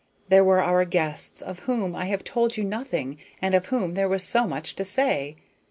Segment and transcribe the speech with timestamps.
[0.29, 4.09] There were our guests, of whom I have told you nothing, and of whom there
[4.09, 5.35] was so much to say.